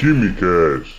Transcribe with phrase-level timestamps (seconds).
[0.00, 0.98] Quimicast.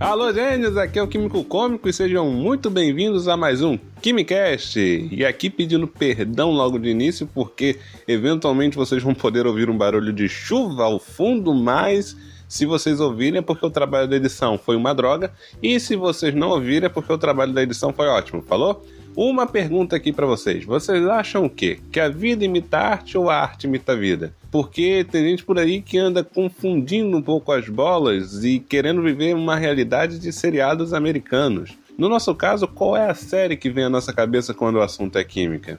[0.00, 0.76] Alô, gênios!
[0.76, 4.76] Aqui é o Químico Cômico e sejam muito bem-vindos a mais um Quimicast.
[4.76, 7.78] E aqui pedindo perdão logo de início, porque
[8.08, 12.16] eventualmente vocês vão poder ouvir um barulho de chuva ao fundo, mas
[12.48, 15.32] se vocês ouvirem é porque o trabalho da edição foi uma droga,
[15.62, 18.84] e se vocês não ouvirem é porque o trabalho da edição foi ótimo, falou?
[19.14, 20.64] Uma pergunta aqui para vocês.
[20.64, 21.78] Vocês acham o quê?
[21.92, 24.34] Que a vida imita a arte ou a arte imita a vida?
[24.50, 29.34] Porque tem gente por aí que anda confundindo um pouco as bolas e querendo viver
[29.34, 31.76] uma realidade de seriados americanos.
[31.98, 35.18] No nosso caso, qual é a série que vem à nossa cabeça quando o assunto
[35.18, 35.78] é química?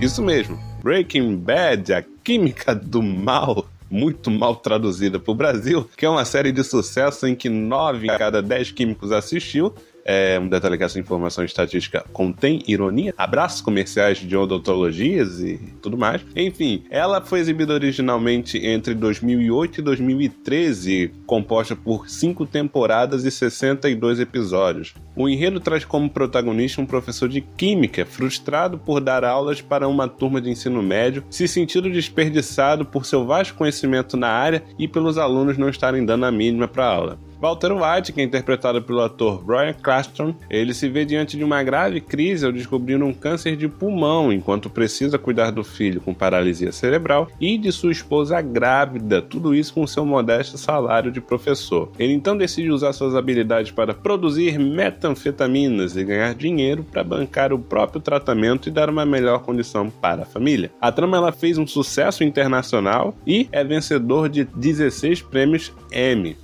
[0.00, 6.06] Isso mesmo, Breaking Bad, a química do mal muito mal traduzida para o Brasil, que
[6.06, 9.74] é uma série de sucesso em que nove em cada dez químicos assistiu
[10.04, 15.96] é, um detalhe que essa informação estatística contém ironia, abraços comerciais de odontologias e tudo
[15.96, 16.22] mais.
[16.34, 24.20] Enfim, ela foi exibida originalmente entre 2008 e 2013, composta por cinco temporadas e 62
[24.20, 24.94] episódios.
[25.14, 30.08] O enredo traz como protagonista um professor de química frustrado por dar aulas para uma
[30.08, 35.18] turma de ensino médio, se sentindo desperdiçado por seu vasto conhecimento na área e pelos
[35.18, 37.31] alunos não estarem dando a mínima para a aula.
[37.42, 41.60] Walter White, que é interpretado pelo ator Brian Cranston, ele se vê diante de uma
[41.60, 46.70] grave crise ao descobrir um câncer de pulmão, enquanto precisa cuidar do filho com paralisia
[46.70, 51.90] cerebral e de sua esposa grávida, tudo isso com seu modesto salário de professor.
[51.98, 57.58] Ele então decide usar suas habilidades para produzir metanfetaminas e ganhar dinheiro para bancar o
[57.58, 60.70] próprio tratamento e dar uma melhor condição para a família.
[60.80, 66.36] A trama ela fez um sucesso internacional e é vencedor de 16 prêmios Emmy.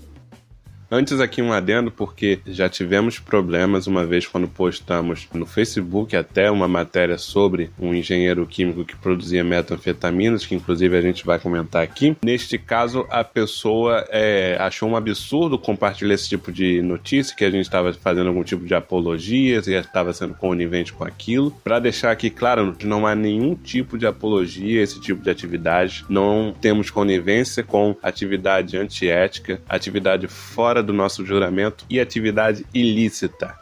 [0.91, 6.50] Antes aqui um adendo, porque já tivemos problemas uma vez quando postamos no Facebook até
[6.50, 11.83] uma matéria sobre um engenheiro químico que produzia metanfetaminas, que inclusive a gente vai comentar
[11.83, 12.17] aqui.
[12.24, 17.51] Neste caso, a pessoa é, achou um absurdo compartilhar esse tipo de notícia, que a
[17.51, 21.51] gente estava fazendo algum tipo de apologia, e estava sendo conivente com aquilo.
[21.63, 26.07] Para deixar aqui claro, não há nenhum tipo de apologia esse tipo de atividade.
[26.08, 33.55] Não temos conivência com atividade antiética, atividade fora fora do nosso juramento e atividade ilícita.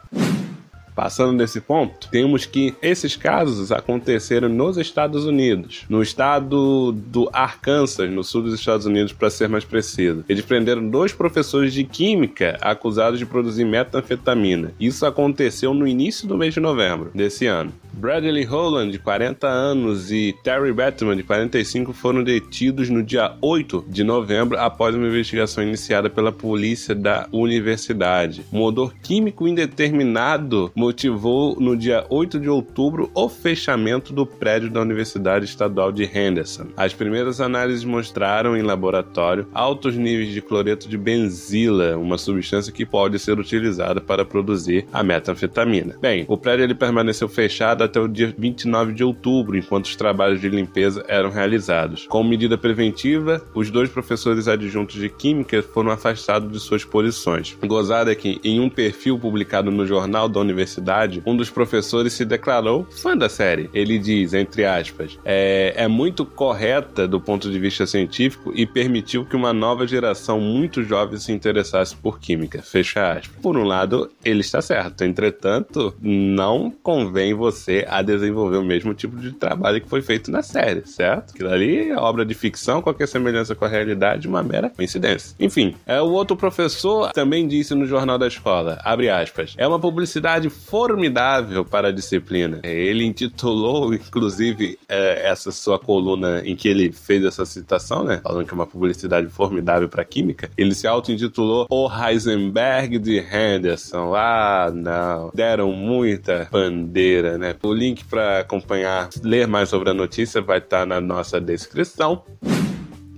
[0.95, 8.09] Passando desse ponto, temos que esses casos aconteceram nos Estados Unidos, no estado do Arkansas,
[8.09, 10.25] no sul dos Estados Unidos, para ser mais preciso.
[10.27, 14.73] Eles prenderam dois professores de química acusados de produzir metanfetamina.
[14.79, 17.71] Isso aconteceu no início do mês de novembro desse ano.
[17.97, 23.85] Bradley Holland, de 40 anos, e Terry Batman, de 45, foram detidos no dia 8
[23.87, 28.45] de novembro após uma investigação iniciada pela polícia da universidade.
[28.53, 34.79] Um odor químico indeterminado motivou no dia 8 de outubro o fechamento do prédio da
[34.79, 36.67] Universidade Estadual de Henderson.
[36.77, 42.85] As primeiras análises mostraram em laboratório altos níveis de cloreto de benzila, uma substância que
[42.85, 45.95] pode ser utilizada para produzir a metanfetamina.
[45.99, 50.39] Bem, o prédio ele permaneceu fechado até o dia 29 de outubro, enquanto os trabalhos
[50.39, 52.05] de limpeza eram realizados.
[52.07, 57.57] Como medida preventiva, os dois professores adjuntos de Química foram afastados de suas posições.
[57.65, 62.25] Gozada é que, em um perfil publicado no jornal da universidade, um dos professores se
[62.25, 63.69] declarou fã da série.
[63.73, 69.25] Ele diz, entre aspas, é, é muito correta do ponto de vista científico e permitiu
[69.25, 72.61] que uma nova geração muito jovem se interessasse por química.
[72.61, 73.41] Fecha aspas.
[73.41, 75.03] Por um lado, ele está certo.
[75.03, 80.41] Entretanto, não convém você a desenvolver o mesmo tipo de trabalho que foi feito na
[80.41, 81.31] série, certo?
[81.33, 85.35] Aquilo ali é obra de ficção, qualquer semelhança com a realidade, uma mera coincidência.
[85.39, 89.79] Enfim, é, o outro professor também disse no jornal da escola, abre aspas, é uma
[89.79, 92.61] publicidade formidável para a disciplina.
[92.63, 98.19] Ele intitulou, inclusive, é, essa sua coluna em que ele fez essa citação, né?
[98.23, 100.49] Falando que é uma publicidade formidável para química.
[100.57, 104.13] Ele se auto-intitulou O Heisenberg de Henderson.
[104.15, 105.31] Ah, não.
[105.33, 107.53] Deram muita bandeira, né?
[107.67, 112.23] O link para acompanhar, ler mais sobre a notícia vai estar tá na nossa descrição.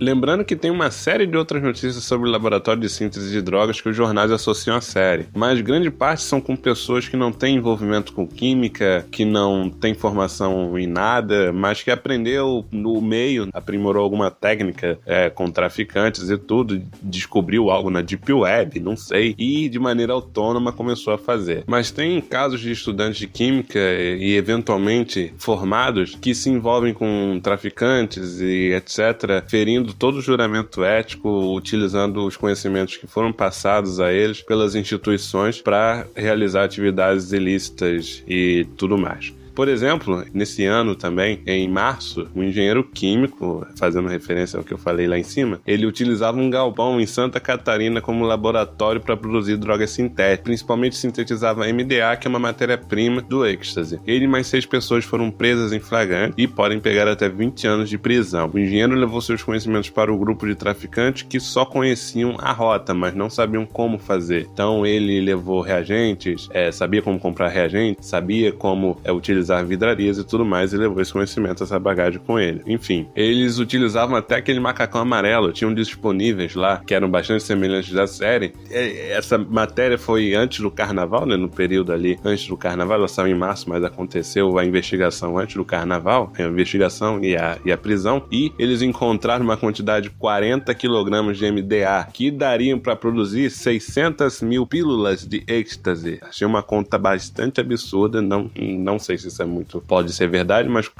[0.00, 3.82] Lembrando que tem uma série de outras notícias sobre o laboratório de síntese de drogas
[3.82, 7.56] que os jornais associam à série, mas grande parte são com pessoas que não têm
[7.56, 14.02] envolvimento com química, que não têm formação em nada, mas que aprendeu no meio, aprimorou
[14.02, 19.68] alguma técnica é, com traficantes e tudo, descobriu algo na Deep Web, não sei, e
[19.68, 21.62] de maneira autônoma começou a fazer.
[21.66, 28.40] Mas tem casos de estudantes de química e eventualmente formados que se envolvem com traficantes
[28.40, 34.42] e etc., ferindo todo o juramento ético, utilizando os conhecimentos que foram passados a eles
[34.42, 39.32] pelas instituições para realizar atividades ilícitas e tudo mais.
[39.60, 44.78] Por exemplo, nesse ano também, em março, um engenheiro químico, fazendo referência ao que eu
[44.78, 49.58] falei lá em cima, ele utilizava um galpão em Santa Catarina como laboratório para produzir
[49.58, 54.00] drogas sintéticas, principalmente sintetizava MDA, que é uma matéria-prima do êxtase.
[54.06, 57.90] Ele e mais seis pessoas foram presas em flagrante e podem pegar até 20 anos
[57.90, 58.50] de prisão.
[58.54, 62.94] O engenheiro levou seus conhecimentos para o grupo de traficantes que só conheciam a rota,
[62.94, 64.48] mas não sabiam como fazer.
[64.50, 70.18] Então ele levou reagentes, é, sabia como comprar reagentes, sabia como é, utilizar utilizar vidrarias
[70.18, 72.62] e tudo mais, e levou esse conhecimento, essa bagagem com ele.
[72.66, 78.06] Enfim, eles utilizavam até aquele macacão amarelo, tinham disponíveis lá, que eram bastante semelhantes da
[78.06, 78.52] série.
[78.70, 81.36] Essa matéria foi antes do carnaval, né?
[81.36, 85.56] No período ali, antes do carnaval, ela saiu em março, mas aconteceu a investigação antes
[85.56, 90.14] do carnaval, a investigação e a, e a prisão, e eles encontraram uma quantidade de
[90.16, 96.18] 40 quilogramas de MDA, que dariam para produzir 600 mil pílulas de êxtase.
[96.22, 99.80] Achei uma conta bastante absurda, não, não sei se isso é muito.
[99.80, 100.90] Pode ser verdade, mas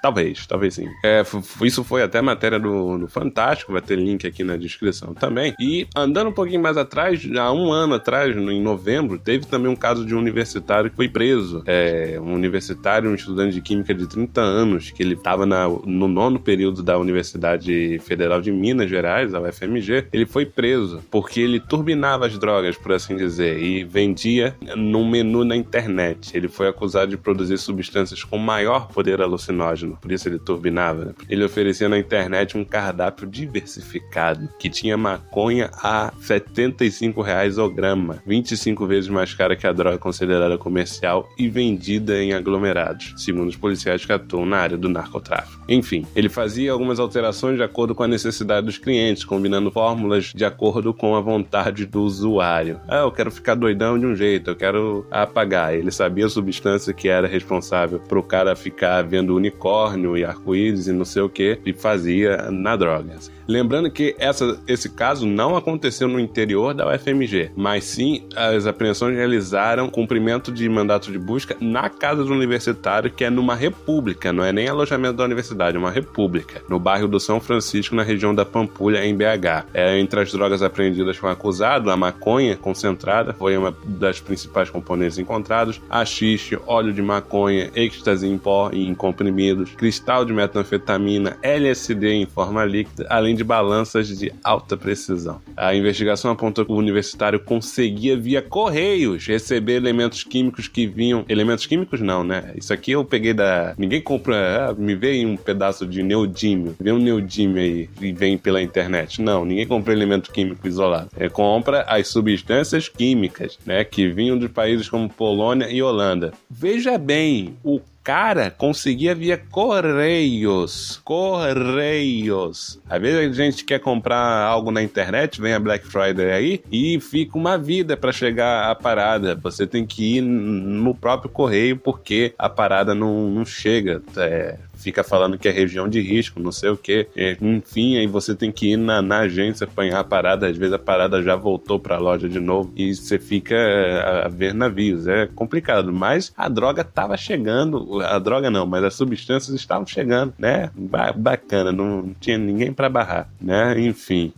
[0.00, 0.88] talvez, talvez sim.
[1.04, 1.22] É,
[1.62, 5.54] isso foi até matéria do, do Fantástico, vai ter link aqui na descrição também.
[5.60, 9.76] E andando um pouquinho mais atrás, há um ano atrás, em novembro, teve também um
[9.76, 11.62] caso de um universitário que foi preso.
[11.66, 16.38] É, um universitário, um estudante de química de 30 anos, que ele estava no nono
[16.38, 22.26] período da Universidade Federal de Minas Gerais, a UFMG, ele foi preso porque ele turbinava
[22.26, 26.36] as drogas, por assim dizer, e vendia num menu na internet.
[26.36, 27.77] Ele foi acusado de produzir substâncias
[28.24, 31.04] com maior poder alucinógeno, por isso ele turbinava.
[31.06, 31.14] Né?
[31.28, 38.22] Ele oferecia na internet um cardápio diversificado que tinha maconha a 75 reais ao grama,
[38.26, 43.56] 25 vezes mais cara que a droga considerada comercial e vendida em aglomerados, segundo os
[43.56, 45.64] policiais que atuam na área do narcotráfico.
[45.68, 50.44] Enfim, ele fazia algumas alterações de acordo com a necessidade dos clientes, combinando fórmulas de
[50.44, 52.80] acordo com a vontade do usuário.
[52.88, 55.74] Ah, eu quero ficar doidão de um jeito, eu quero apagar.
[55.74, 60.88] Ele sabia a substância que era responsável responsável pro cara ficar vendo unicórnio e arco-íris
[60.88, 63.16] e não sei o que, e fazia na droga.
[63.46, 69.16] Lembrando que essa, esse caso não aconteceu no interior da UFMG, mas sim as apreensões
[69.16, 74.44] realizaram cumprimento de mandato de busca na casa do universitário, que é numa república, não
[74.44, 78.34] é nem alojamento da universidade, é uma república, no bairro do São Francisco, na região
[78.34, 79.66] da Pampulha, em BH.
[79.72, 84.68] É, entre as drogas apreendidas com o acusado, a maconha concentrada foi uma das principais
[84.68, 90.32] componentes encontrados, a xixi, óleo de maconha, êxtase em pó e em comprimidos, cristal de
[90.32, 95.40] metanfetamina, LSD em forma líquida, além de balanças de alta precisão.
[95.56, 101.24] A investigação apontou que o universitário conseguia, via correios, receber elementos químicos que vinham.
[101.28, 102.52] Elementos químicos, não, né?
[102.56, 103.74] Isso aqui eu peguei da.
[103.76, 104.68] Ninguém compra.
[104.68, 106.76] Ah, me veio um pedaço de neodímio.
[106.80, 109.20] Vem um neodímio aí e vem pela internet.
[109.20, 111.10] Não, ninguém compra elemento químico isolado.
[111.16, 113.84] É, compra as substâncias químicas, né?
[113.84, 116.32] Que vinham de países como Polônia e Holanda.
[116.50, 120.98] Veja bem, o cara conseguia via correios.
[121.04, 122.80] Correios.
[122.88, 126.98] Às vezes a gente quer comprar algo na internet, vem a Black Friday aí e
[127.00, 129.34] fica uma vida para chegar a parada.
[129.34, 134.02] Você tem que ir no próprio correio porque a parada não, não chega.
[134.16, 137.06] É, fica falando que é região de risco, não sei o que.
[137.40, 140.78] Enfim, aí você tem que ir na, na agência apanhar a parada, às vezes a
[140.78, 145.06] parada já voltou para a loja de novo e você fica a, a, ver navios.
[145.06, 150.32] É complicado, mas a droga tava chegando, a droga não, mas as substâncias estavam chegando,
[150.38, 150.70] né?
[150.74, 153.78] Ba bacana, não tinha ninguém para barrar, né?
[153.80, 154.32] Enfim.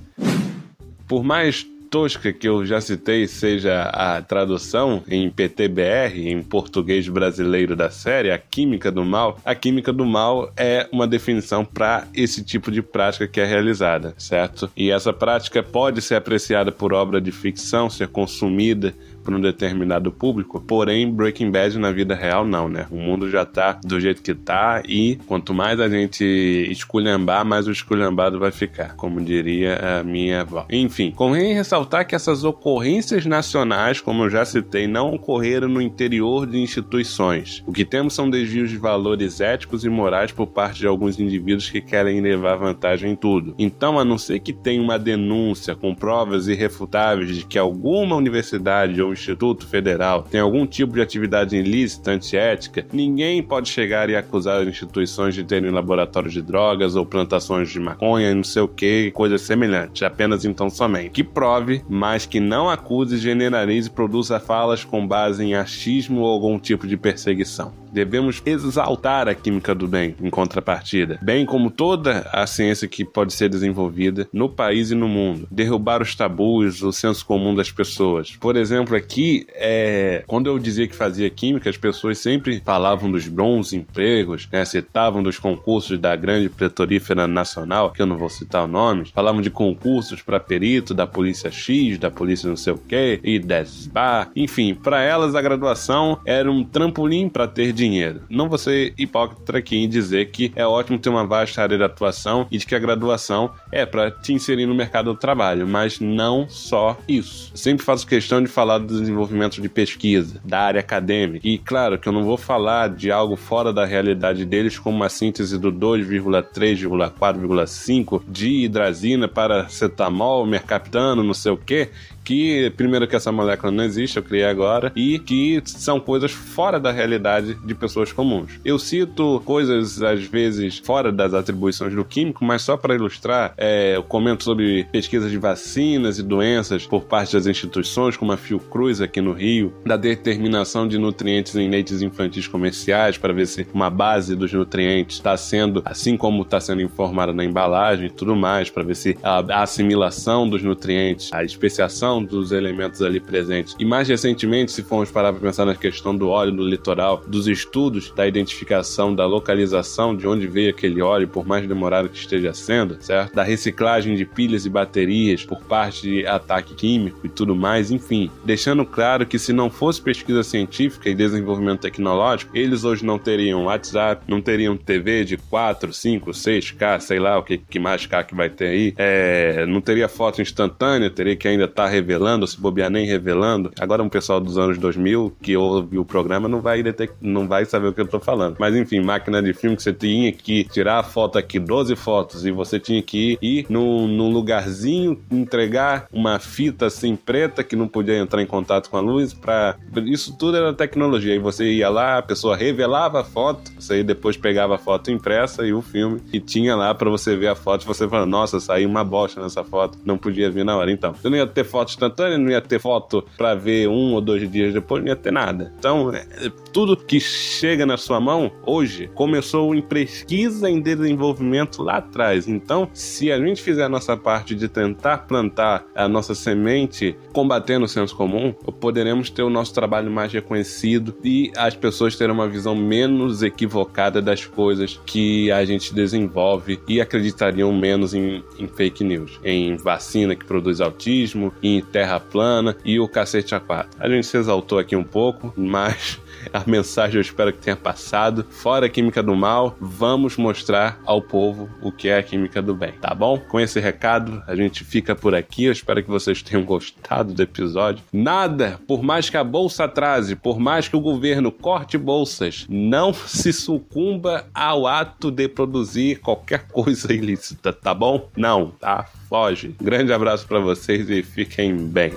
[1.06, 7.74] Por mais tosca que eu já citei seja a tradução em PTBR, em português brasileiro
[7.74, 12.44] da série, a química do mal, a química do mal é uma definição para esse
[12.44, 14.70] tipo de prática que é realizada, certo?
[14.76, 20.10] E essa prática pode ser apreciada por obra de ficção, ser consumida para um determinado
[20.10, 22.86] público, porém Breaking Bad na vida real não, né?
[22.90, 26.24] O mundo já tá do jeito que tá e quanto mais a gente
[26.70, 30.66] esculhambar, mais o esculhambado vai ficar, como diria a minha avó.
[30.70, 36.46] Enfim, convém ressaltar que essas ocorrências nacionais, como eu já citei, não ocorreram no interior
[36.46, 37.62] de instituições.
[37.66, 41.70] O que temos são desvios de valores éticos e morais por parte de alguns indivíduos
[41.70, 43.54] que querem levar vantagem em tudo.
[43.58, 49.00] Então, a não ser que tenha uma denúncia com provas irrefutáveis de que alguma universidade
[49.02, 54.66] ou Instituto Federal tem algum tipo de atividade ilícita, antiética, ninguém pode chegar e acusar
[54.66, 59.10] instituições de terem laboratórios de drogas ou plantações de maconha e não sei o que,
[59.12, 60.02] coisas semelhantes.
[60.02, 61.10] Apenas então somente.
[61.10, 66.32] Que prove, mas que não acuse, generalize e produza falas com base em achismo ou
[66.32, 67.72] algum tipo de perseguição.
[67.92, 73.32] Devemos exaltar a química do bem, em contrapartida, bem como toda a ciência que pode
[73.32, 75.46] ser desenvolvida no país e no mundo.
[75.50, 78.36] Derrubar os tabus, o senso comum das pessoas.
[78.36, 80.24] Por exemplo, aqui, é...
[80.26, 84.64] quando eu dizia que fazia química, as pessoas sempre falavam dos bons empregos, né?
[84.64, 89.40] citavam dos concursos da grande pretorífera nacional, que eu não vou citar o nome, falavam
[89.40, 94.30] de concursos para perito da polícia X, da polícia não sei o que, e desbar,
[94.34, 98.22] enfim, para elas a graduação era um trampolim para ter dinheiro.
[98.28, 101.84] Não vou ser hipócrita aqui em dizer que é ótimo ter uma vasta área de
[101.84, 105.98] atuação e de que a graduação é para te inserir no mercado do trabalho, mas
[105.98, 107.50] não só isso.
[107.54, 111.46] Sempre faço questão de falar do desenvolvimento de pesquisa, da área acadêmica.
[111.46, 115.08] E claro que eu não vou falar de algo fora da realidade deles, como uma
[115.08, 121.88] síntese do 2,3,4,5 de hidrazina para cetamol, mercaptano, não sei o que,
[122.30, 126.78] que, primeiro, que essa molécula não existe, eu criei agora, e que são coisas fora
[126.78, 128.52] da realidade de pessoas comuns.
[128.64, 133.96] Eu cito coisas, às vezes, fora das atribuições do químico, mas só para ilustrar, é,
[133.96, 139.00] eu comento sobre pesquisas de vacinas e doenças por parte das instituições, como a Fiocruz
[139.00, 143.90] aqui no Rio, da determinação de nutrientes em leites infantis comerciais, para ver se uma
[143.90, 148.70] base dos nutrientes está sendo, assim como está sendo informada na embalagem e tudo mais,
[148.70, 153.74] para ver se a assimilação dos nutrientes, a especiação dos elementos ali presentes.
[153.78, 157.46] E mais recentemente, se formos parar para pensar na questão do óleo no litoral, dos
[157.46, 162.52] estudos da identificação, da localização de onde veio aquele óleo, por mais demorado que esteja
[162.52, 163.34] sendo, certo?
[163.34, 168.30] Da reciclagem de pilhas e baterias por parte de ataque químico e tudo mais, enfim,
[168.44, 173.64] deixando claro que se não fosse pesquisa científica e desenvolvimento tecnológico, eles hoje não teriam
[173.64, 178.24] WhatsApp, não teriam TV de 4, 5, 6K, sei lá o que, que mais K
[178.24, 182.46] que vai ter aí, é, não teria foto instantânea, teria que ainda estar tá revelando,
[182.46, 183.70] se bobear nem revelando.
[183.78, 187.14] Agora um pessoal dos anos 2000 que ouve o programa não vai detect...
[187.20, 188.56] não vai saber o que eu tô falando.
[188.58, 192.44] Mas enfim, máquina de filme que você tinha que tirar a foto aqui, 12 fotos,
[192.44, 197.86] e você tinha que ir num, num lugarzinho, entregar uma fita assim preta que não
[197.86, 199.76] podia entrar em contato com a luz para
[200.06, 201.32] isso tudo era tecnologia.
[201.32, 205.66] Aí você ia lá, a pessoa revelava a foto, você depois pegava a foto impressa
[205.66, 208.88] e o filme e tinha lá para você ver a foto, você falando, nossa, saiu
[208.88, 210.90] uma bosta nessa foto, não podia vir na hora.
[210.90, 214.20] Então, você não ia ter foto instantânea, não ia ter foto para ver um ou
[214.20, 215.72] dois dias depois, não ia ter nada.
[215.78, 216.24] Então, é,
[216.72, 222.48] tudo que chega na sua mão hoje começou em pesquisa em desenvolvimento lá atrás.
[222.48, 227.84] Então, se a gente fizer a nossa parte de tentar plantar a nossa semente combatendo
[227.84, 232.48] o senso comum, poderemos ter o nosso trabalho mais reconhecido e as pessoas terão uma
[232.48, 239.04] visão menos equivocada das coisas que a gente desenvolve e acreditariam menos em, em fake
[239.04, 243.90] news, em vacina que produz autismo, em terra plana e o cacete a quatro.
[243.98, 246.20] A gente se exaltou aqui um pouco, mas
[246.52, 248.46] a mensagem eu espero que tenha passado.
[248.50, 252.74] Fora a química do mal, vamos mostrar ao povo o que é a química do
[252.74, 253.38] bem, tá bom?
[253.38, 255.64] Com esse recado, a gente fica por aqui.
[255.64, 258.04] Eu espero que vocês tenham gostado do episódio.
[258.12, 263.12] Nada, por mais que a bolsa atrase, por mais que o governo corte bolsas, não
[263.26, 268.28] se sucumba ao ato de produzir qualquer coisa ilícita, tá bom?
[268.36, 269.06] Não, tá?
[269.28, 269.74] Foge.
[269.80, 272.12] Grande abraço para vocês e fiquem bem.